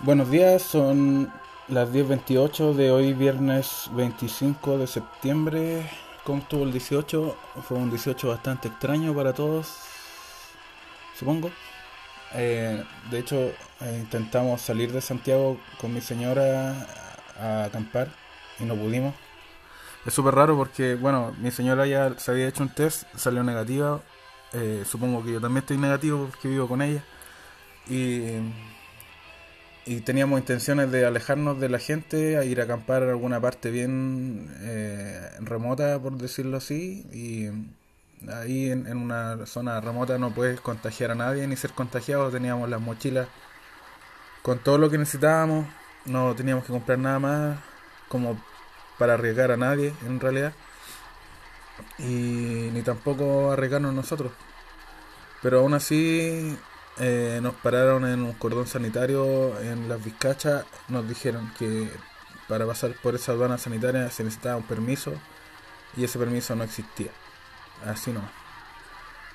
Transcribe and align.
Buenos 0.00 0.30
días, 0.30 0.62
son 0.62 1.32
las 1.66 1.92
10.28 1.92 2.72
de 2.74 2.92
hoy, 2.92 3.14
viernes 3.14 3.90
25 3.94 4.78
de 4.78 4.86
septiembre. 4.86 5.90
¿Cómo 6.22 6.38
estuvo 6.38 6.62
el 6.62 6.70
18? 6.70 7.36
Fue 7.66 7.76
un 7.76 7.90
18 7.90 8.28
bastante 8.28 8.68
extraño 8.68 9.12
para 9.12 9.32
todos, 9.32 9.76
supongo. 11.18 11.50
Eh, 12.32 12.80
de 13.10 13.18
hecho, 13.18 13.36
eh, 13.80 13.98
intentamos 13.98 14.60
salir 14.60 14.92
de 14.92 15.00
Santiago 15.00 15.58
con 15.80 15.92
mi 15.92 16.00
señora 16.00 16.86
a 17.36 17.64
acampar 17.64 18.06
y 18.60 18.64
no 18.66 18.76
pudimos. 18.76 19.16
Es 20.06 20.14
súper 20.14 20.36
raro 20.36 20.56
porque, 20.56 20.94
bueno, 20.94 21.34
mi 21.40 21.50
señora 21.50 21.88
ya 21.88 22.16
se 22.18 22.30
había 22.30 22.46
hecho 22.46 22.62
un 22.62 22.72
test, 22.72 23.02
salió 23.16 23.42
negativa. 23.42 24.00
Eh, 24.52 24.84
supongo 24.88 25.24
que 25.24 25.32
yo 25.32 25.40
también 25.40 25.64
estoy 25.64 25.76
negativo 25.76 26.28
porque 26.30 26.46
vivo 26.46 26.68
con 26.68 26.82
ella. 26.82 27.02
Y 27.88 28.38
y 29.88 30.02
teníamos 30.02 30.38
intenciones 30.38 30.92
de 30.92 31.06
alejarnos 31.06 31.58
de 31.58 31.70
la 31.70 31.78
gente, 31.78 32.36
a 32.36 32.44
ir 32.44 32.60
a 32.60 32.64
acampar 32.64 33.04
en 33.04 33.08
alguna 33.08 33.40
parte 33.40 33.70
bien 33.70 34.54
eh, 34.60 35.30
remota, 35.40 35.98
por 35.98 36.12
decirlo 36.18 36.58
así, 36.58 37.06
y 37.10 37.48
ahí 38.30 38.70
en, 38.70 38.86
una 38.94 39.46
zona 39.46 39.80
remota 39.80 40.18
no 40.18 40.34
puedes 40.34 40.60
contagiar 40.60 41.12
a 41.12 41.14
nadie 41.14 41.46
ni 41.46 41.56
ser 41.56 41.72
contagiado, 41.72 42.30
teníamos 42.30 42.68
las 42.68 42.82
mochilas 42.82 43.28
con 44.42 44.58
todo 44.58 44.76
lo 44.76 44.90
que 44.90 44.98
necesitábamos, 44.98 45.66
no 46.04 46.34
teníamos 46.34 46.66
que 46.66 46.72
comprar 46.74 46.98
nada 46.98 47.18
más 47.18 47.58
como 48.08 48.38
para 48.98 49.14
arriesgar 49.14 49.52
a 49.52 49.56
nadie 49.56 49.94
en 50.04 50.20
realidad, 50.20 50.52
y 51.98 52.68
ni 52.74 52.82
tampoco 52.82 53.52
arriesgarnos 53.52 53.94
nosotros. 53.94 54.32
Pero 55.40 55.60
aún 55.60 55.72
así 55.72 56.58
eh, 57.00 57.38
nos 57.42 57.54
pararon 57.54 58.06
en 58.06 58.22
un 58.22 58.32
cordón 58.32 58.66
sanitario 58.66 59.58
en 59.60 59.88
las 59.88 60.02
Vizcachas. 60.04 60.64
Nos 60.88 61.08
dijeron 61.08 61.52
que 61.58 61.90
para 62.48 62.66
pasar 62.66 62.92
por 63.02 63.14
esa 63.14 63.32
aduana 63.32 63.58
sanitaria 63.58 64.10
se 64.10 64.24
necesitaba 64.24 64.56
un 64.56 64.64
permiso 64.64 65.12
y 65.96 66.04
ese 66.04 66.18
permiso 66.18 66.56
no 66.56 66.64
existía. 66.64 67.10
Así 67.86 68.12
no. 68.12 68.22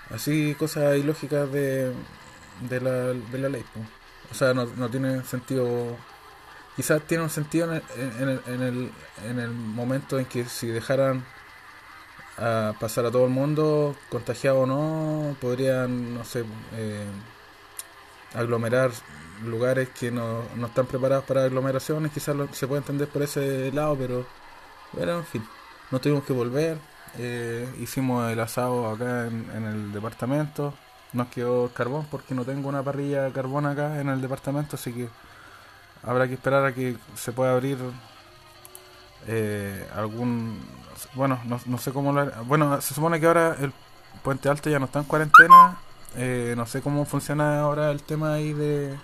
Así 0.10 0.56
cosas 0.56 0.98
ilógicas 0.98 1.52
de, 1.52 1.94
de, 2.70 2.82
la, 2.82 2.92
de 3.14 3.38
la 3.38 3.50
ley. 3.50 3.64
O 4.32 4.36
sea, 4.36 4.54
no, 4.54 4.66
no 4.66 4.90
tiene 4.90 5.24
sentido. 5.24 5.98
Quizás 6.76 7.02
tiene 7.04 7.24
un 7.24 7.30
sentido 7.30 7.72
en 7.74 7.82
el, 8.30 8.42
en, 8.48 8.62
el, 8.62 8.92
en, 9.26 9.40
el, 9.40 9.52
momento 9.52 10.20
en 10.20 10.26
que 10.26 10.46
si 10.46 10.68
dejaran 10.68 11.24
pasar 12.80 13.06
a 13.06 13.12
todo 13.12 13.26
el 13.26 13.32
mundo, 13.32 13.96
contagiado 14.10 14.62
o 14.62 14.66
no, 14.66 15.36
podrían, 15.40 16.16
no 16.16 16.26
sé, 16.26 16.44
eh, 16.74 17.06
aglomerar 18.34 18.92
lugares 19.46 19.90
que 19.90 20.12
no, 20.12 20.44
no 20.56 20.68
están 20.68 20.86
preparados 20.86 21.26
para 21.26 21.44
aglomeraciones, 21.44 22.12
quizás 22.12 22.36
se 22.52 22.68
puede 22.68 22.80
entender 22.80 23.08
por 23.08 23.22
ese 23.22 23.72
lado, 23.72 23.96
pero 23.98 24.26
bueno, 24.94 25.20
en 25.20 25.26
fin, 25.26 25.48
no 25.92 26.00
tuvimos 26.00 26.24
que 26.24 26.34
volver, 26.34 26.78
eh, 27.18 27.68
hicimos 27.80 28.32
el 28.32 28.40
asado 28.40 28.90
acá 28.90 29.28
en, 29.28 29.50
en, 29.56 29.66
el 29.66 29.92
departamento, 29.92 30.74
nos 31.14 31.28
quedó 31.28 31.70
carbón 31.74 32.08
porque 32.10 32.34
no 32.34 32.46
tengo 32.46 32.70
una 32.70 32.84
parrilla 32.84 33.24
de 33.24 33.32
carbón 33.32 33.66
acá 33.66 34.00
en 34.00 34.10
el 34.10 34.22
departamento, 34.22 34.76
así 34.76 34.94
que 34.94 35.10
habrá 36.04 36.28
que 36.28 36.36
esperar 36.36 36.66
a 36.66 36.74
que 36.74 36.98
se 37.16 37.32
pueda 37.32 37.54
abrir 37.54 37.78
eh, 39.28 39.88
algún, 39.96 40.60
bueno, 41.14 41.40
no, 41.46 41.60
no 41.66 41.78
sé 41.78 41.92
cómo 41.92 42.12
lo, 42.12 42.32
bueno, 42.46 42.82
se 42.82 42.94
supone 42.94 43.20
que 43.20 43.28
ahora 43.28 43.56
el 43.60 43.74
Puente 44.22 44.48
Alto 44.48 44.70
ya 44.70 44.80
no 44.80 44.86
está 44.86 45.00
en 45.00 45.06
cuarentena 45.06 45.78
eh, 46.16 46.54
no 46.56 46.66
sé 46.66 46.82
cómo 46.82 47.06
funciona 47.06 47.60
ahora 47.62 47.92
el 47.92 48.04
tema 48.04 48.34
ahí 48.34 48.54
de. 48.54 48.96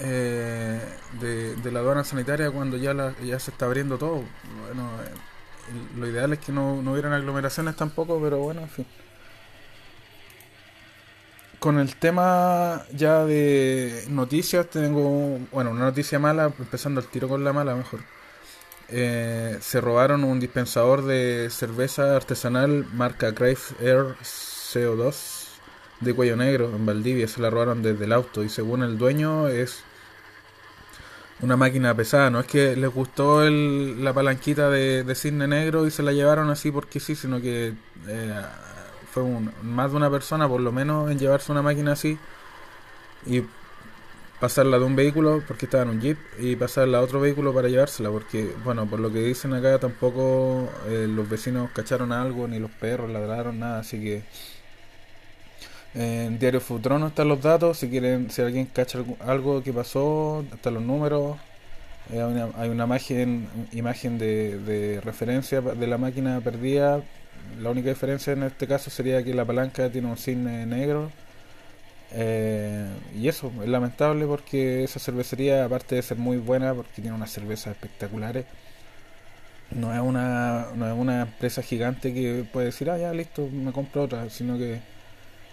Eh, 0.00 0.80
de, 1.20 1.72
la 1.72 1.80
aduana 1.80 2.04
sanitaria 2.04 2.52
cuando 2.52 2.76
ya, 2.76 2.94
ya 3.20 3.38
se 3.38 3.50
está 3.50 3.66
abriendo 3.66 3.98
todo. 3.98 4.22
Bueno, 4.66 4.90
eh, 5.02 5.96
lo 5.96 6.06
ideal 6.06 6.32
es 6.32 6.38
que 6.38 6.52
no, 6.52 6.80
no 6.82 6.92
hubieran 6.92 7.12
aglomeraciones 7.12 7.76
tampoco, 7.76 8.20
pero 8.22 8.38
bueno, 8.38 8.60
en 8.62 8.68
fin. 8.68 8.86
Con 11.58 11.80
el 11.80 11.96
tema 11.96 12.84
ya 12.92 13.24
de 13.24 14.04
noticias, 14.08 14.70
tengo, 14.70 15.38
bueno, 15.50 15.72
una 15.72 15.86
noticia 15.86 16.20
mala, 16.20 16.52
empezando 16.56 17.00
el 17.00 17.08
tiro 17.08 17.28
con 17.28 17.42
la 17.42 17.52
mala 17.52 17.74
mejor. 17.74 18.00
Eh, 18.90 19.58
se 19.60 19.80
robaron 19.80 20.24
un 20.24 20.40
dispensador 20.40 21.04
de 21.04 21.48
cerveza 21.50 22.16
artesanal 22.16 22.86
marca 22.94 23.34
Craft 23.34 23.80
Air 23.82 24.16
CO2 24.22 25.48
de 26.00 26.14
cuello 26.14 26.36
negro 26.36 26.70
en 26.74 26.86
Valdivia. 26.86 27.28
Se 27.28 27.40
la 27.40 27.50
robaron 27.50 27.82
desde 27.82 28.04
el 28.06 28.12
auto 28.12 28.44
y 28.44 28.48
según 28.48 28.82
el 28.82 28.96
dueño 28.96 29.48
es 29.48 29.82
una 31.40 31.56
máquina 31.56 31.94
pesada. 31.94 32.30
No 32.30 32.40
es 32.40 32.46
que 32.46 32.76
les 32.76 32.90
gustó 32.92 33.42
el, 33.44 34.02
la 34.02 34.12
palanquita 34.12 34.70
de, 34.70 35.04
de, 35.04 35.14
cisne 35.14 35.46
negro 35.46 35.86
y 35.86 35.90
se 35.90 36.02
la 36.02 36.12
llevaron 36.12 36.50
así 36.50 36.70
porque 36.70 37.00
sí, 37.00 37.14
sino 37.14 37.40
que 37.40 37.74
eh, 38.06 38.42
fue 39.12 39.22
más 39.62 39.90
de 39.90 39.96
una 39.96 40.10
persona 40.10 40.48
por 40.48 40.60
lo 40.60 40.72
menos 40.72 41.10
en 41.10 41.18
llevarse 41.18 41.52
una 41.52 41.62
máquina 41.62 41.92
así 41.92 42.18
y 43.26 43.42
pasarla 44.40 44.78
de 44.78 44.84
un 44.84 44.94
vehículo 44.94 45.42
porque 45.46 45.66
estaba 45.66 45.82
en 45.82 45.90
un 45.90 46.00
jeep 46.00 46.18
y 46.38 46.54
pasarla 46.56 46.98
a 46.98 47.00
otro 47.00 47.20
vehículo 47.20 47.52
para 47.52 47.68
llevársela 47.68 48.10
porque 48.10 48.54
bueno 48.64 48.86
por 48.88 49.00
lo 49.00 49.12
que 49.12 49.20
dicen 49.20 49.52
acá 49.52 49.78
tampoco 49.78 50.70
eh, 50.88 51.06
los 51.08 51.28
vecinos 51.28 51.70
cacharon 51.72 52.12
algo 52.12 52.46
ni 52.46 52.58
los 52.58 52.70
perros 52.70 53.10
ladraron 53.10 53.58
nada 53.58 53.80
así 53.80 54.00
que 54.00 54.22
en 55.94 56.38
Diario 56.38 56.60
Futrono 56.60 57.08
están 57.08 57.28
los 57.28 57.42
datos 57.42 57.78
si 57.78 57.88
quieren 57.88 58.30
si 58.30 58.42
alguien 58.42 58.66
cacha 58.66 59.00
algo 59.26 59.62
que 59.62 59.72
pasó 59.72 60.44
están 60.52 60.74
los 60.74 60.82
números 60.84 61.36
eh, 62.12 62.20
hay, 62.22 62.32
una, 62.32 62.48
hay 62.56 62.68
una, 62.68 62.84
imagen 62.84 63.48
imagen 63.72 64.18
de, 64.18 64.58
de 64.60 65.00
referencia 65.00 65.60
de 65.60 65.86
la 65.88 65.98
máquina 65.98 66.40
perdida 66.40 67.02
la 67.60 67.70
única 67.70 67.88
diferencia 67.88 68.34
en 68.34 68.44
este 68.44 68.68
caso 68.68 68.88
sería 68.90 69.24
que 69.24 69.34
la 69.34 69.44
palanca 69.44 69.90
tiene 69.90 70.08
un 70.08 70.16
cisne 70.16 70.64
negro 70.64 71.10
eh, 72.12 72.86
y 73.14 73.28
eso, 73.28 73.52
es 73.62 73.68
lamentable 73.68 74.26
porque 74.26 74.84
esa 74.84 74.98
cervecería, 75.00 75.64
aparte 75.64 75.96
de 75.96 76.02
ser 76.02 76.18
muy 76.18 76.38
buena, 76.38 76.74
porque 76.74 77.02
tiene 77.02 77.12
unas 77.12 77.30
cervezas 77.30 77.74
espectaculares, 77.74 78.46
no 79.70 79.94
es 79.94 80.00
una, 80.00 80.68
no 80.76 80.86
es 80.86 80.94
una 80.98 81.22
empresa 81.22 81.62
gigante 81.62 82.14
que 82.14 82.44
puede 82.50 82.66
decir, 82.66 82.90
ah, 82.90 82.98
ya 82.98 83.12
listo, 83.12 83.48
me 83.52 83.72
compro 83.72 84.04
otra, 84.04 84.28
sino 84.30 84.56
que 84.58 84.80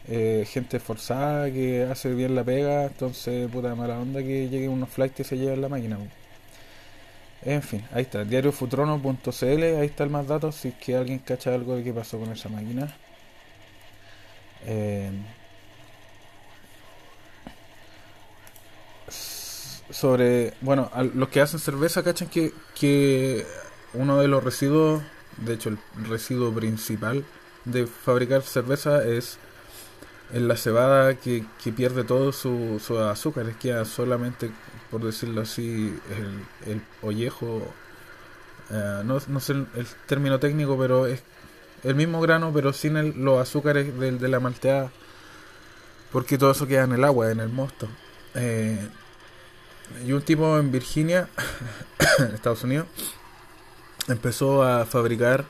eh, 0.07 0.45
gente 0.49 0.77
esforzada 0.77 1.51
que 1.51 1.83
hace 1.83 2.13
bien 2.13 2.35
la 2.35 2.44
pega, 2.44 2.85
entonces 2.85 3.49
puta 3.51 3.75
mala 3.75 3.99
onda 3.99 4.21
que 4.21 4.47
lleguen 4.49 4.69
unos 4.71 4.89
flights 4.89 5.21
y 5.21 5.23
se 5.23 5.38
lleven 5.38 5.61
la 5.61 5.69
máquina. 5.69 5.97
En 7.44 7.61
fin, 7.61 7.83
ahí 7.94 8.03
está, 8.03 8.23
diariofutrono.cl, 8.23 9.63
ahí 9.63 9.85
está 9.85 10.03
el 10.03 10.09
más 10.09 10.27
datos, 10.27 10.55
si 10.55 10.69
es 10.69 10.75
que 10.75 10.95
alguien 10.95 11.19
cacha 11.19 11.53
algo 11.53 11.75
de 11.75 11.83
qué 11.83 11.94
pasó 11.94 12.19
con 12.19 12.31
esa 12.31 12.49
máquina. 12.49 12.94
Eh, 14.65 15.11
sobre, 19.90 20.53
bueno, 20.62 20.90
los 21.13 21.29
que 21.29 21.41
hacen 21.41 21.59
cerveza 21.59 22.03
cachan 22.03 22.29
que, 22.29 22.53
que 22.79 23.46
uno 23.94 24.19
de 24.19 24.28
los 24.28 24.44
residuos, 24.44 25.03
de 25.38 25.53
hecho 25.53 25.69
el 25.69 25.78
residuo 26.07 26.53
principal 26.53 27.23
de 27.66 27.88
fabricar 27.88 28.41
cerveza 28.41 29.03
es 29.03 29.38
en 30.34 30.47
la 30.47 30.57
cebada 30.57 31.16
que, 31.16 31.45
que 31.63 31.72
pierde 31.72 32.03
todo 32.03 32.31
su, 32.31 32.79
azúcar, 33.09 33.47
es 33.50 33.56
que 33.57 33.85
solamente, 33.85 34.51
por 34.90 35.03
decirlo 35.03 35.41
así, 35.41 35.95
el, 36.66 36.72
el 36.72 36.81
ollejo, 37.01 37.62
uh, 38.72 39.03
no, 39.03 39.19
no, 39.28 39.40
sé 39.40 39.53
el, 39.53 39.68
el, 39.75 39.85
término 40.07 40.40
técnico, 40.40 40.78
pero 40.78 41.06
es 41.06 41.22
el 41.84 41.95
mismo 41.95 42.22
grano, 42.22 42.51
pero 42.53 42.74
sin 42.74 42.97
el, 42.97 43.13
los 43.18 43.40
azúcares 43.40 43.97
de, 44.00 44.13
de 44.13 44.28
la 44.28 44.40
malteada, 44.40 44.91
porque 46.12 46.38
todo 46.38 46.51
eso 46.51 46.65
queda 46.65 46.83
en 46.83 46.94
el 46.94 47.04
agua, 47.04 47.31
en 47.31 47.39
el 47.39 47.50
mosto. 47.50 47.88
Eh, 48.33 48.80
y 50.05 50.11
un 50.11 50.21
tipo 50.21 50.57
en 50.59 50.71
Virginia, 50.71 51.29
Estados 52.33 52.63
Unidos, 52.63 52.87
empezó 54.07 54.63
a 54.63 54.85
fabricar 54.85 55.45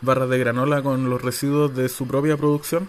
barras 0.00 0.28
de 0.28 0.38
granola 0.38 0.82
con 0.82 1.08
los 1.08 1.22
residuos 1.22 1.74
de 1.74 1.88
su 1.88 2.06
propia 2.06 2.36
producción. 2.36 2.88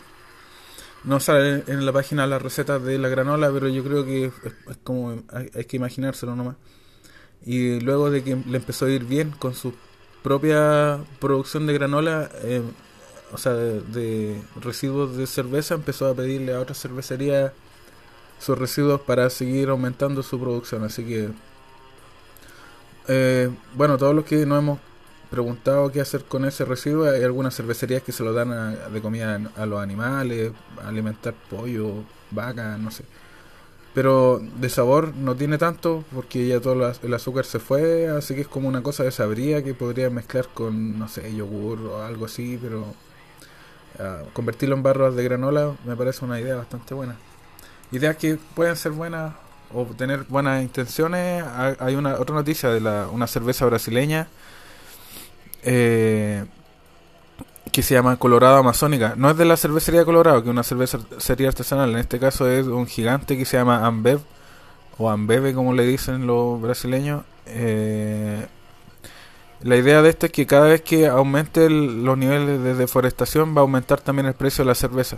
No 1.03 1.19
sale 1.19 1.63
en 1.67 1.85
la 1.85 1.93
página 1.93 2.27
las 2.27 2.41
recetas 2.41 2.83
de 2.83 2.97
la 2.97 3.07
granola, 3.07 3.49
pero 3.51 3.69
yo 3.69 3.83
creo 3.83 4.05
que 4.05 4.25
es, 4.25 4.33
como 4.83 5.23
hay, 5.31 5.65
que 5.65 5.77
imaginárselo 5.77 6.35
nomás. 6.35 6.57
Y 7.45 7.79
luego 7.79 8.09
de 8.09 8.23
que 8.23 8.35
le 8.35 8.57
empezó 8.57 8.85
a 8.85 8.89
ir 8.89 9.05
bien 9.05 9.31
con 9.31 9.53
su 9.53 9.73
propia 10.23 10.99
producción 11.19 11.67
de 11.67 11.73
granola, 11.73 12.29
eh, 12.43 12.61
o 13.31 13.37
sea, 13.37 13.53
de, 13.53 13.81
de, 13.81 14.41
residuos 14.59 15.15
de 15.15 15.27
cerveza, 15.27 15.75
empezó 15.75 16.07
a 16.07 16.15
pedirle 16.15 16.53
a 16.53 16.59
otras 16.59 16.81
cervecerías 16.81 17.53
sus 18.39 18.57
residuos 18.57 19.01
para 19.01 19.29
seguir 19.29 19.69
aumentando 19.69 20.23
su 20.23 20.39
producción. 20.39 20.83
Así 20.83 21.03
que, 21.03 21.29
eh, 23.07 23.49
bueno, 23.75 23.97
todos 23.97 24.15
los 24.15 24.25
que 24.25 24.45
nos 24.45 24.59
hemos 24.59 24.79
preguntado 25.29 25.91
qué 25.91 26.01
hacer 26.01 26.23
con 26.25 26.45
ese 26.45 26.65
residuo, 26.65 27.09
hay 27.09 27.23
algunas 27.23 27.55
cervecerías 27.55 28.03
que 28.03 28.11
se 28.11 28.23
lo 28.23 28.33
dan 28.33 28.51
a, 28.51 28.71
de 28.89 29.01
comida 29.01 29.39
a 29.55 29.65
los 29.65 29.81
animales, 29.81 30.51
alimentar 30.83 31.33
pollo, 31.49 32.03
vaca, 32.31 32.77
no 32.77 32.91
sé. 32.91 33.03
Pero 33.93 34.39
de 34.59 34.69
sabor 34.69 35.15
no 35.15 35.35
tiene 35.35 35.57
tanto 35.57 36.03
porque 36.13 36.47
ya 36.47 36.59
todo 36.61 36.93
el 37.01 37.13
azúcar 37.13 37.45
se 37.45 37.59
fue, 37.59 38.07
así 38.07 38.35
que 38.35 38.41
es 38.41 38.47
como 38.47 38.67
una 38.67 38.83
cosa 38.83 39.03
de 39.03 39.11
sabría 39.11 39.63
que 39.63 39.73
podría 39.73 40.09
mezclar 40.09 40.47
con, 40.53 40.99
no 40.99 41.07
sé, 41.07 41.33
yogur 41.35 41.81
o 41.81 42.03
algo 42.03 42.25
así, 42.25 42.59
pero 42.61 42.85
ah, 43.99 44.21
convertirlo 44.33 44.75
en 44.75 44.83
barras 44.83 45.15
de 45.15 45.23
granola 45.23 45.75
me 45.85 45.95
parece 45.95 46.25
una 46.25 46.39
idea 46.39 46.55
bastante 46.55 46.93
buena. 46.93 47.17
Ideas 47.91 48.17
que 48.17 48.37
pueden 48.55 48.75
ser 48.75 48.91
buenas 48.91 49.33
o 49.73 49.85
tener 49.85 50.23
buenas 50.23 50.61
intenciones. 50.61 51.43
Hay 51.79 51.95
una 51.95 52.15
otra 52.15 52.35
noticia 52.35 52.69
de 52.69 52.81
la, 52.81 53.07
una 53.11 53.27
cerveza 53.27 53.65
brasileña 53.65 54.27
eh, 55.63 56.45
que 57.71 57.83
se 57.83 57.93
llama 57.93 58.17
Colorado 58.17 58.57
Amazónica. 58.57 59.13
No 59.15 59.29
es 59.29 59.37
de 59.37 59.45
la 59.45 59.57
cervecería 59.57 60.05
Colorado, 60.05 60.41
que 60.41 60.49
es 60.49 60.51
una 60.51 60.63
cervecería 60.63 61.49
artesanal. 61.49 61.91
En 61.91 61.97
este 61.97 62.19
caso 62.19 62.49
es 62.49 62.65
un 62.67 62.87
gigante 62.87 63.37
que 63.37 63.45
se 63.45 63.57
llama 63.57 63.85
Ambev, 63.85 64.19
o 64.97 65.09
Ambeve 65.09 65.53
como 65.53 65.73
le 65.73 65.85
dicen 65.85 66.27
los 66.27 66.61
brasileños. 66.61 67.23
Eh, 67.45 68.45
la 69.61 69.75
idea 69.75 70.01
de 70.01 70.09
esto 70.09 70.27
es 70.27 70.31
que 70.31 70.45
cada 70.45 70.67
vez 70.67 70.81
que 70.81 71.07
aumente 71.07 71.69
los 71.69 72.17
niveles 72.17 72.61
de 72.61 72.75
deforestación 72.75 73.55
va 73.55 73.59
a 73.59 73.61
aumentar 73.61 74.01
también 74.01 74.27
el 74.27 74.33
precio 74.33 74.63
de 74.63 74.69
la 74.69 74.75
cerveza. 74.75 75.17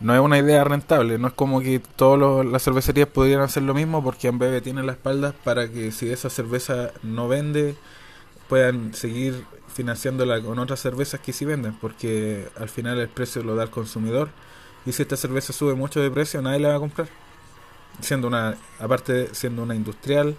No 0.00 0.14
es 0.14 0.20
una 0.20 0.38
idea 0.38 0.62
rentable, 0.62 1.18
no 1.18 1.28
es 1.28 1.34
como 1.34 1.60
que 1.60 1.80
todas 1.80 2.46
las 2.46 2.62
cervecerías 2.62 3.08
pudieran 3.08 3.44
hacer 3.44 3.64
lo 3.64 3.74
mismo 3.74 4.02
porque 4.02 4.28
Ambeve 4.28 4.60
tiene 4.60 4.84
la 4.84 4.92
espalda 4.92 5.34
para 5.42 5.68
que 5.68 5.90
si 5.90 6.08
esa 6.08 6.30
cerveza 6.30 6.92
no 7.02 7.26
vende 7.26 7.74
puedan 8.48 8.94
seguir 8.94 9.44
financiándola 9.78 10.40
con 10.40 10.58
otras 10.58 10.80
cervezas 10.80 11.20
que 11.20 11.32
sí 11.32 11.44
venden, 11.44 11.72
porque 11.80 12.48
al 12.58 12.68
final 12.68 12.98
el 12.98 13.08
precio 13.08 13.44
lo 13.44 13.54
da 13.54 13.62
el 13.62 13.70
consumidor. 13.70 14.30
Y 14.84 14.92
si 14.92 15.02
esta 15.02 15.16
cerveza 15.16 15.52
sube 15.52 15.74
mucho 15.74 16.00
de 16.00 16.10
precio, 16.10 16.42
nadie 16.42 16.58
la 16.58 16.70
va 16.70 16.76
a 16.76 16.80
comprar. 16.80 17.08
Siendo 18.00 18.26
una, 18.26 18.56
aparte 18.80 19.34
siendo 19.34 19.62
una 19.62 19.76
industrial, 19.76 20.34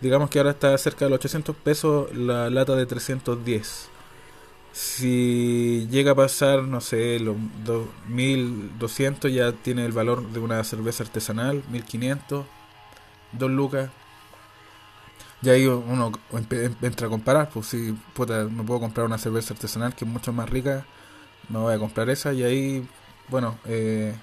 digamos 0.00 0.30
que 0.30 0.38
ahora 0.38 0.52
está 0.52 0.76
cerca 0.78 1.04
de 1.04 1.10
los 1.10 1.18
800 1.18 1.56
pesos 1.56 2.14
la 2.14 2.48
lata 2.48 2.74
de 2.74 2.86
310. 2.86 3.89
Si 4.72 5.88
llega 5.90 6.12
a 6.12 6.14
pasar, 6.14 6.62
no 6.62 6.80
sé, 6.80 7.18
los 7.18 7.36
1200 8.08 9.32
ya 9.32 9.52
tiene 9.52 9.84
el 9.84 9.92
valor 9.92 10.28
de 10.30 10.38
una 10.40 10.62
cerveza 10.64 11.02
artesanal, 11.02 11.62
1500, 11.70 12.46
2 13.32 13.50
lucas. 13.50 13.90
Y 15.42 15.48
ahí 15.48 15.66
uno 15.66 16.12
entra 16.82 17.06
a 17.06 17.10
comparar, 17.10 17.48
pues 17.50 17.66
si 17.66 17.92
puta, 18.14 18.44
me 18.44 18.62
puedo 18.62 18.80
comprar 18.80 19.06
una 19.06 19.18
cerveza 19.18 19.54
artesanal 19.54 19.94
que 19.94 20.04
es 20.04 20.10
mucho 20.10 20.32
más 20.32 20.48
rica, 20.50 20.86
me 21.48 21.58
voy 21.58 21.74
a 21.74 21.78
comprar 21.78 22.10
esa 22.10 22.32
y 22.32 22.42
ahí, 22.42 22.88
bueno, 23.28 23.58
eh, 23.64 24.14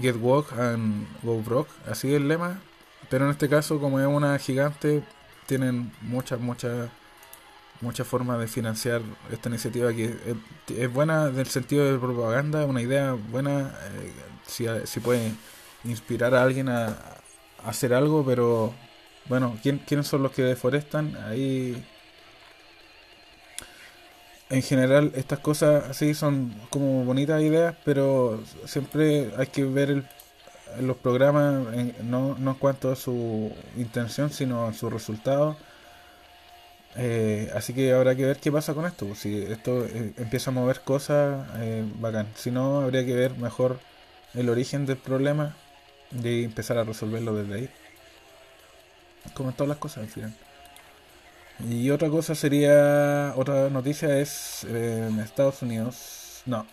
get 0.00 0.16
walk 0.20 0.52
and 0.52 1.06
go 1.22 1.40
broke, 1.42 1.70
así 1.90 2.08
es 2.08 2.14
el 2.14 2.28
lema. 2.28 2.60
Pero 3.10 3.24
en 3.24 3.30
este 3.30 3.48
caso, 3.48 3.80
como 3.80 4.00
es 4.00 4.06
una 4.06 4.38
gigante, 4.38 5.02
tienen 5.46 5.92
muchas, 6.02 6.40
muchas, 6.40 6.88
muchas 7.82 8.06
formas 8.06 8.38
de 8.38 8.46
financiar 8.48 9.02
esta 9.30 9.48
iniciativa 9.48 9.92
que 9.92 10.16
es, 10.68 10.92
buena 10.92 11.26
en 11.26 11.38
el 11.38 11.46
sentido 11.46 11.84
de 11.84 11.98
propaganda, 11.98 12.64
una 12.64 12.80
idea 12.80 13.12
buena, 13.12 13.74
eh, 13.92 14.12
si, 14.46 14.66
si 14.84 15.00
puede 15.00 15.32
inspirar 15.84 16.34
a 16.34 16.42
alguien 16.42 16.68
a 16.68 16.96
hacer 17.64 17.92
algo, 17.92 18.24
pero 18.24 18.72
bueno, 19.28 19.56
¿quién, 19.62 19.78
¿quiénes 19.78 20.06
son 20.06 20.22
los 20.22 20.32
que 20.32 20.42
deforestan? 20.42 21.16
Ahí. 21.28 21.84
En 24.50 24.62
general, 24.62 25.12
estas 25.14 25.38
cosas 25.38 25.88
así 25.88 26.12
son 26.14 26.54
como 26.68 27.04
bonitas 27.04 27.40
ideas, 27.42 27.74
pero 27.84 28.42
siempre 28.66 29.32
hay 29.38 29.46
que 29.46 29.64
ver 29.64 30.04
los 30.80 30.96
programas 30.96 31.66
no, 32.02 32.36
no 32.38 32.50
en 32.50 32.56
cuanto 32.58 32.92
a 32.92 32.96
su 32.96 33.52
intención, 33.76 34.30
sino 34.30 34.66
a 34.66 34.72
su 34.74 34.90
resultado. 34.90 35.56
Eh, 36.96 37.50
así 37.54 37.72
que 37.72 37.92
habrá 37.92 38.14
que 38.14 38.24
ver 38.26 38.38
qué 38.38 38.52
pasa 38.52 38.74
con 38.74 38.84
esto. 38.86 39.14
Si 39.14 39.42
esto 39.42 39.84
eh, 39.86 40.12
empieza 40.18 40.50
a 40.50 40.54
mover 40.54 40.80
cosas, 40.80 41.46
eh, 41.56 41.84
bacán. 42.00 42.26
Si 42.36 42.50
no, 42.50 42.80
habría 42.80 43.04
que 43.04 43.14
ver 43.14 43.36
mejor 43.38 43.80
el 44.34 44.48
origen 44.48 44.86
del 44.86 44.98
problema 44.98 45.56
y 46.22 46.44
empezar 46.44 46.78
a 46.78 46.84
resolverlo 46.84 47.34
desde 47.34 47.54
ahí 47.54 47.70
como 49.34 49.52
todas 49.52 49.68
las 49.68 49.78
cosas 49.78 50.04
al 50.04 50.10
final. 50.10 50.34
Y 51.68 51.90
otra 51.90 52.08
cosa 52.08 52.34
sería, 52.34 53.34
otra 53.36 53.70
noticia 53.70 54.18
es 54.18 54.64
en 54.64 55.20
Estados 55.20 55.62
Unidos, 55.62 56.42
no, 56.44 56.66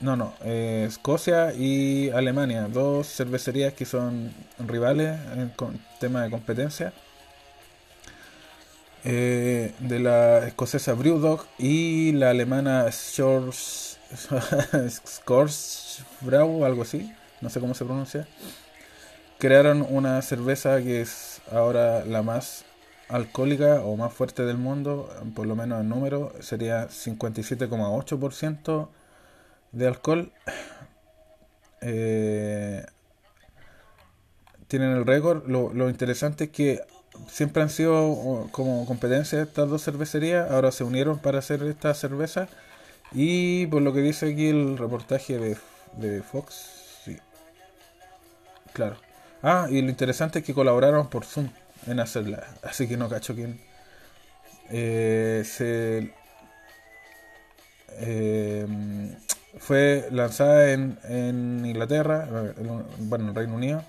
no, 0.00 0.16
no, 0.16 0.34
Escocia 0.44 1.54
y 1.54 2.10
Alemania, 2.10 2.66
dos 2.68 3.06
cervecerías 3.06 3.74
que 3.74 3.84
son 3.84 4.32
rivales 4.58 5.18
en 5.36 5.52
tema 6.00 6.24
de 6.24 6.30
competencia. 6.30 6.92
Eh, 9.04 9.74
de 9.80 9.98
la 9.98 10.46
escocesa 10.46 10.94
Brewdog 10.94 11.44
y 11.58 12.12
la 12.12 12.30
alemana 12.30 12.88
Schors 12.90 13.98
Brau, 16.20 16.64
algo 16.64 16.82
así, 16.82 17.12
no 17.40 17.50
sé 17.50 17.58
cómo 17.58 17.74
se 17.74 17.84
pronuncia 17.84 18.28
crearon 19.42 19.84
una 19.90 20.22
cerveza 20.22 20.80
que 20.82 21.00
es 21.00 21.42
ahora 21.50 22.04
la 22.04 22.22
más 22.22 22.64
alcohólica 23.08 23.82
o 23.82 23.96
más 23.96 24.12
fuerte 24.12 24.44
del 24.44 24.56
mundo, 24.56 25.12
por 25.34 25.48
lo 25.48 25.56
menos 25.56 25.80
en 25.80 25.88
número, 25.88 26.32
sería 26.38 26.86
57,8% 26.86 28.88
de 29.72 29.86
alcohol. 29.88 30.30
Eh, 31.80 32.86
tienen 34.68 34.92
el 34.92 35.04
récord. 35.04 35.44
Lo, 35.48 35.74
lo, 35.74 35.90
interesante 35.90 36.44
es 36.44 36.50
que 36.50 36.80
siempre 37.28 37.62
han 37.62 37.70
sido 37.70 38.48
como 38.52 38.86
competencia 38.86 39.42
estas 39.42 39.68
dos 39.68 39.84
cervecerías, 39.84 40.50
ahora 40.50 40.72
se 40.72 40.84
unieron 40.84 41.18
para 41.18 41.38
hacer 41.38 41.62
esta 41.64 41.94
cerveza. 41.94 42.48
Y 43.12 43.66
por 43.66 43.82
lo 43.82 43.92
que 43.92 44.00
dice 44.00 44.32
aquí 44.32 44.48
el 44.48 44.78
reportaje 44.78 45.38
de, 45.38 45.56
de 45.98 46.22
Fox, 46.22 47.00
sí, 47.04 47.18
claro 48.72 48.96
Ah, 49.42 49.66
y 49.68 49.82
lo 49.82 49.90
interesante 49.90 50.38
es 50.38 50.44
que 50.44 50.54
colaboraron 50.54 51.08
por 51.08 51.24
Zoom 51.24 51.48
en 51.86 51.98
hacerla, 51.98 52.46
así 52.62 52.86
que 52.86 52.96
no 52.96 53.08
cacho 53.08 53.34
quién. 53.34 53.60
Eh, 54.70 55.42
se, 55.44 56.12
eh, 57.98 58.66
fue 59.58 60.08
lanzada 60.12 60.72
en, 60.72 60.98
en 61.04 61.66
Inglaterra, 61.66 62.28
bueno, 62.98 63.30
en 63.30 63.34
Reino 63.34 63.54
Unido, 63.56 63.82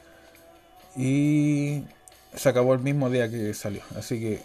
y 0.96 1.84
se 2.36 2.50
acabó 2.50 2.74
el 2.74 2.80
mismo 2.80 3.10
día 3.10 3.30
que 3.30 3.54
salió. 3.54 3.82
Así 3.98 4.20
que 4.20 4.42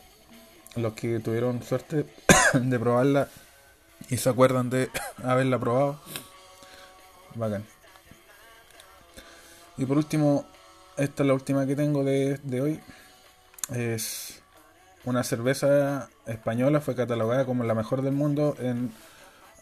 los 0.76 0.92
que 0.95 1.21
tuvieron 1.21 1.62
suerte 1.62 2.07
de 2.54 2.78
probarla 2.78 3.28
y 4.09 4.16
se 4.16 4.28
acuerdan 4.28 4.71
de 4.71 4.90
haberla 5.25 5.59
probado, 5.59 6.00
bacán. 7.35 7.64
Y 9.76 9.87
por 9.87 9.97
último, 9.97 10.45
esta 10.97 11.23
es 11.23 11.26
la 11.26 11.35
última 11.35 11.66
que 11.66 11.76
tengo 11.76 12.02
de, 12.04 12.61
hoy. 12.61 12.80
Es 13.73 14.42
una 15.04 15.23
cerveza 15.23 16.09
española, 16.26 16.80
fue 16.80 16.97
catalogada 16.97 17.45
como 17.45 17.64
la 17.64 17.75
mejor 17.75 18.02
del 18.02 18.12
mundo 18.12 18.57
en, 18.59 18.92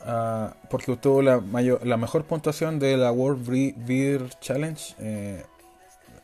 uh, 0.00 0.50
porque 0.71 0.92
obtuvo 0.92 1.21
la, 1.23 1.40
mayor, 1.40 1.87
la 1.87 1.97
mejor 1.97 2.25
puntuación 2.25 2.78
de 2.78 2.97
la 2.97 3.12
World 3.12 3.76
Beer 3.87 4.30
Challenge. 4.40 4.95
Eh, 5.00 5.45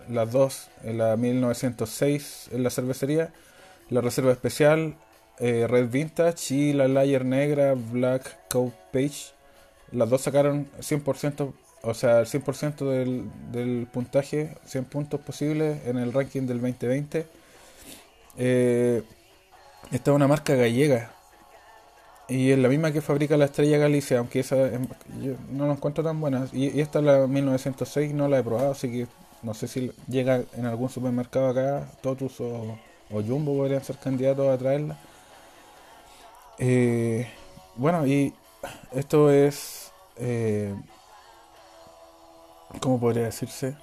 las 0.08 0.32
dos, 0.32 0.68
en 0.84 0.98
la 0.98 1.16
1906 1.16 2.50
en 2.52 2.62
la 2.62 2.70
cervecería, 2.70 3.32
la 3.90 4.00
reserva 4.00 4.32
especial 4.32 4.96
eh, 5.38 5.66
Red 5.68 5.90
Vintage 5.90 6.54
y 6.54 6.72
la 6.72 6.88
Layer 6.88 7.24
Negra 7.24 7.74
Black 7.74 8.48
Cow 8.48 8.72
Page. 8.92 9.32
Las 9.90 10.08
dos 10.08 10.22
sacaron 10.22 10.68
100% 10.80 11.52
o 11.82 11.94
sea, 11.94 12.20
el 12.20 12.26
100% 12.26 13.28
del, 13.50 13.88
puntaje, 13.92 14.56
100 14.66 14.84
puntos 14.84 15.20
posibles 15.20 15.84
en 15.86 15.98
el 15.98 16.12
ranking 16.12 16.42
del 16.42 16.60
2020. 16.60 17.26
Eh, 18.38 19.02
esta 19.90 20.10
es 20.10 20.14
una 20.14 20.28
marca 20.28 20.54
gallega 20.54 21.10
y 22.28 22.50
es 22.52 22.58
la 22.58 22.68
misma 22.68 22.92
que 22.92 23.00
fabrica 23.00 23.36
la 23.36 23.46
Estrella 23.46 23.78
Galicia, 23.78 24.18
aunque 24.18 24.40
esa 24.40 24.56
no 25.50 25.66
la 25.66 25.72
encuentro 25.72 26.04
tan 26.04 26.20
buena. 26.20 26.46
Y, 26.52 26.80
esta 26.80 27.00
es 27.00 27.04
la 27.04 27.26
1906, 27.26 28.14
no 28.14 28.28
la 28.28 28.38
he 28.38 28.42
probado, 28.42 28.70
así 28.70 28.90
que 28.90 29.06
no 29.42 29.54
sé 29.54 29.68
si 29.68 29.92
llega 30.08 30.42
en 30.56 30.66
algún 30.66 30.88
supermercado 30.88 31.48
acá, 31.48 31.88
Totus 32.00 32.40
o, 32.40 32.78
Jumbo 33.10 33.54
podrían 33.54 33.84
ser 33.84 33.98
candidatos 33.98 34.48
a 34.48 34.56
traerla. 34.58 34.96
Eh, 36.58 37.28
bueno, 37.76 38.06
y 38.06 38.32
esto 38.92 39.30
es 39.30 39.92
eh, 40.16 40.74
¿cómo 42.80 43.00
podría 43.00 43.24
decirse? 43.24 43.76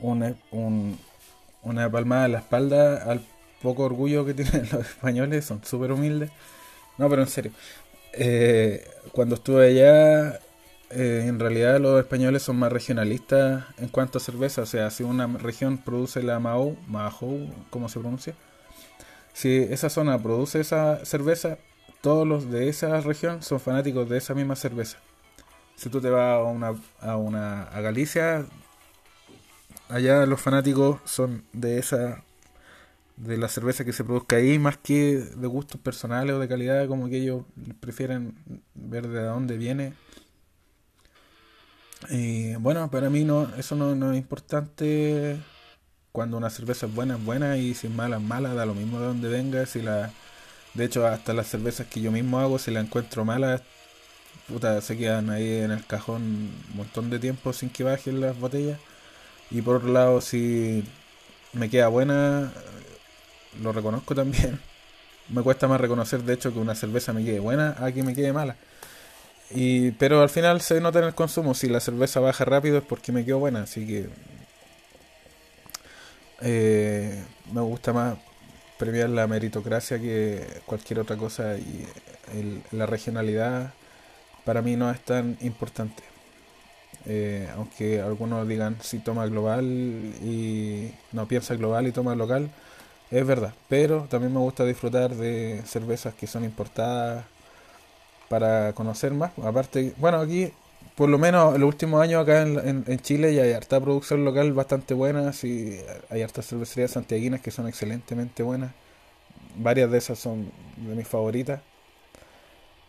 Una, 0.00 0.34
una 1.62 1.90
palmada 1.90 2.26
en 2.26 2.32
la 2.32 2.38
espalda 2.38 3.04
al 3.04 3.24
poco 3.62 3.84
orgullo 3.84 4.24
que 4.24 4.34
tienen 4.34 4.68
los 4.72 4.86
españoles, 4.86 5.44
son 5.44 5.62
súper 5.64 5.92
humildes. 5.92 6.30
No, 6.98 7.08
pero 7.08 7.22
en 7.22 7.28
serio. 7.28 7.52
Eh, 8.12 8.86
cuando 9.12 9.36
estuve 9.36 9.68
allá, 9.68 10.40
eh, 10.90 11.24
en 11.26 11.38
realidad 11.38 11.80
los 11.80 12.00
españoles 12.00 12.42
son 12.42 12.58
más 12.58 12.72
regionalistas 12.72 13.64
en 13.78 13.88
cuanto 13.88 14.18
a 14.18 14.20
cerveza. 14.20 14.62
O 14.62 14.66
sea, 14.66 14.90
si 14.90 15.04
una 15.04 15.26
región 15.26 15.78
produce 15.78 16.22
la 16.22 16.38
Mahou, 16.40 16.76
Mahou, 16.88 17.48
¿cómo 17.70 17.88
se 17.88 18.00
pronuncia? 18.00 18.34
Si 19.32 19.56
esa 19.56 19.88
zona 19.88 20.18
produce 20.20 20.60
esa 20.60 21.04
cerveza, 21.04 21.58
todos 22.00 22.26
los 22.26 22.50
de 22.50 22.68
esa 22.68 23.00
región 23.00 23.42
son 23.42 23.60
fanáticos 23.60 24.08
de 24.08 24.18
esa 24.18 24.34
misma 24.34 24.56
cerveza. 24.56 24.98
Si 25.76 25.88
tú 25.88 26.00
te 26.00 26.10
vas 26.10 26.40
a 26.40 26.42
una, 26.44 26.74
a 27.00 27.16
una 27.16 27.62
a 27.64 27.80
Galicia, 27.80 28.44
allá 29.88 30.26
los 30.26 30.40
fanáticos 30.40 31.00
son 31.04 31.44
de 31.52 31.78
esa 31.78 32.22
de 33.16 33.36
la 33.36 33.48
cerveza 33.48 33.84
que 33.84 33.92
se 33.92 34.02
produzca 34.02 34.36
ahí 34.36 34.58
más 34.58 34.78
que 34.78 35.18
de 35.18 35.46
gustos 35.46 35.80
personales 35.80 36.34
o 36.34 36.38
de 36.38 36.48
calidad, 36.48 36.88
como 36.88 37.08
que 37.08 37.18
ellos 37.18 37.44
prefieren 37.78 38.34
ver 38.74 39.08
de 39.08 39.22
dónde 39.24 39.58
viene. 39.58 39.92
Y 42.08 42.54
bueno, 42.56 42.90
para 42.90 43.10
mí 43.10 43.24
no, 43.24 43.48
eso 43.56 43.74
no, 43.76 43.94
no 43.94 44.12
es 44.12 44.18
importante 44.18 45.36
cuando 46.12 46.36
una 46.38 46.50
cerveza 46.50 46.86
es 46.86 46.94
buena, 46.94 47.16
es 47.16 47.24
buena 47.24 47.56
y 47.58 47.74
si 47.74 47.88
es 47.88 47.92
mala, 47.92 48.16
es 48.16 48.22
mala, 48.22 48.54
da 48.54 48.66
lo 48.66 48.74
mismo 48.74 49.00
de 49.00 49.06
dónde 49.06 49.28
venga, 49.28 49.66
si 49.66 49.82
la 49.82 50.12
de 50.74 50.84
hecho 50.84 51.06
hasta 51.06 51.34
las 51.34 51.48
cervezas 51.48 51.86
que 51.88 52.00
yo 52.00 52.12
mismo 52.12 52.40
hago, 52.40 52.58
si 52.58 52.70
la 52.72 52.80
encuentro 52.80 53.24
mala, 53.24 53.62
puta, 54.48 54.80
se 54.82 54.96
quedan 54.98 55.30
ahí 55.30 55.58
en 55.58 55.72
el 55.72 55.86
cajón 55.86 56.22
un 56.22 56.76
montón 56.76 57.10
de 57.10 57.18
tiempo 57.18 57.52
sin 57.52 57.70
que 57.70 57.84
bajen 57.84 58.20
las 58.20 58.38
botellas. 58.38 58.80
Y 59.50 59.62
por 59.62 59.76
otro 59.76 59.92
lado, 59.92 60.20
si 60.20 60.84
me 61.54 61.70
queda 61.70 61.88
buena, 61.88 62.52
lo 63.62 63.72
reconozco 63.72 64.14
también. 64.14 64.60
Me 65.30 65.42
cuesta 65.42 65.68
más 65.68 65.80
reconocer, 65.80 66.22
de 66.24 66.34
hecho, 66.34 66.52
que 66.52 66.58
una 66.58 66.74
cerveza 66.74 67.12
me 67.12 67.24
quede 67.24 67.40
buena 67.40 67.76
a 67.78 67.92
que 67.92 68.02
me 68.02 68.14
quede 68.14 68.32
mala. 68.32 68.56
Y, 69.50 69.92
pero 69.92 70.22
al 70.22 70.30
final 70.30 70.60
se 70.60 70.80
nota 70.80 71.00
en 71.00 71.06
el 71.06 71.14
consumo. 71.14 71.54
Si 71.54 71.68
la 71.68 71.80
cerveza 71.80 72.20
baja 72.20 72.44
rápido 72.44 72.78
es 72.78 72.84
porque 72.84 73.12
me 73.12 73.24
quedo 73.24 73.38
buena. 73.38 73.62
Así 73.62 73.86
que 73.86 74.08
eh, 76.42 77.22
me 77.52 77.60
gusta 77.60 77.92
más 77.92 78.18
premiar 78.78 79.10
la 79.10 79.26
meritocracia 79.26 79.98
que 79.98 80.46
cualquier 80.66 81.00
otra 81.00 81.16
cosa. 81.16 81.56
Y 81.58 81.86
la 82.72 82.86
regionalidad 82.86 83.72
para 84.44 84.62
mí 84.62 84.76
no 84.76 84.90
es 84.90 85.00
tan 85.00 85.36
importante. 85.40 86.02
Eh, 87.06 87.48
aunque 87.56 88.00
algunos 88.00 88.46
digan 88.46 88.76
si 88.82 88.98
toma 88.98 89.26
global 89.26 89.64
y 90.22 90.92
no 91.12 91.26
piensa 91.26 91.54
global 91.54 91.86
y 91.86 91.92
toma 91.92 92.14
local 92.14 92.50
es 93.10 93.26
verdad, 93.26 93.54
pero 93.68 94.06
también 94.08 94.32
me 94.32 94.38
gusta 94.40 94.64
disfrutar 94.64 95.14
de 95.14 95.62
cervezas 95.66 96.14
que 96.14 96.26
son 96.26 96.44
importadas 96.44 97.24
para 98.30 98.72
conocer 98.74 99.12
más. 99.12 99.32
Aparte, 99.42 99.92
bueno, 99.98 100.18
aquí 100.20 100.52
por 100.94 101.08
lo 101.08 101.18
menos 101.18 101.56
en 101.56 101.60
los 101.62 101.68
últimos 101.68 102.00
años 102.00 102.22
acá 102.22 102.42
en, 102.42 102.84
en, 102.86 102.98
Chile 103.00 103.34
ya 103.34 103.42
hay 103.42 103.52
harta 103.52 103.80
producción 103.80 104.24
local 104.24 104.52
bastante 104.52 104.94
buena, 104.94 105.32
y 105.42 105.80
hay 106.10 106.22
hartas 106.22 106.46
cervecerías 106.46 106.92
santiaguinas 106.92 107.40
que 107.40 107.50
son 107.50 107.66
excelentemente 107.66 108.44
buenas. 108.44 108.70
Varias 109.56 109.90
de 109.90 109.98
esas 109.98 110.18
son 110.20 110.52
de 110.76 110.94
mis 110.94 111.08
favoritas. 111.08 111.60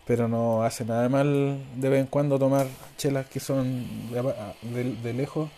Pero 0.05 0.27
no 0.27 0.63
hace 0.63 0.85
nada 0.85 1.09
mal 1.09 1.57
de 1.75 1.89
vez 1.89 2.01
en 2.01 2.07
cuando 2.07 2.37
tomar 2.37 2.67
chelas 2.97 3.25
que 3.25 3.39
son 3.39 3.85
de, 4.11 4.95
de 5.01 5.13
lejos. 5.13 5.49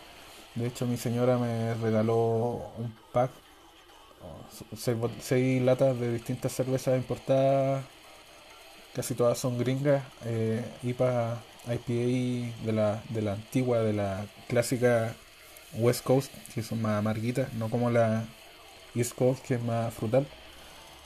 De 0.55 0.67
hecho, 0.67 0.85
mi 0.85 0.95
señora 0.95 1.37
me 1.37 1.73
regaló 1.75 2.71
un 2.77 2.93
pack 3.11 3.31
seis, 5.19 5.61
latas 5.61 5.99
de 5.99 6.13
distintas 6.13 6.51
cervezas 6.53 6.97
importadas, 6.97 7.83
casi 8.95 9.15
todas 9.15 9.37
son 9.37 9.57
gringas, 9.57 10.03
eh, 10.25 10.63
IPA, 10.83 11.41
IPA 11.67 12.65
de 12.65 12.71
la, 12.71 13.03
de 13.09 13.21
la 13.21 13.33
antigua, 13.33 13.79
de 13.79 13.93
la 13.93 14.25
clásica 14.47 15.15
West 15.73 16.03
Coast, 16.03 16.31
que 16.53 16.63
son 16.63 16.81
más 16.81 16.99
amarguitas, 16.99 17.51
no 17.53 17.69
como 17.69 17.89
la 17.89 18.25
East 18.95 19.13
Coast, 19.13 19.43
que 19.45 19.55
es 19.55 19.63
más 19.63 19.93
frutal. 19.93 20.27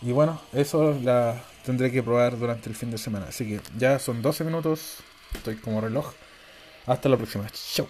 Y 0.02 0.12
bueno, 0.12 0.40
eso 0.54 0.98
la 1.02 1.42
tendré 1.66 1.92
que 1.92 2.04
probar 2.04 2.38
durante 2.38 2.70
el 2.70 2.76
fin 2.76 2.92
de 2.92 2.98
semana. 2.98 3.28
Así 3.30 3.48
que 3.48 3.62
ya 3.78 4.00
son 4.00 4.22
12 4.22 4.44
minutos, 4.44 4.98
estoy 5.34 5.56
como 5.56 5.82
reloj. 5.82 6.14
Hasta 6.86 7.10
la 7.10 7.18
próxima. 7.18 7.48
Chau. 7.74 7.88